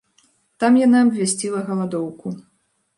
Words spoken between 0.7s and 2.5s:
яна абвясціла галадоўку.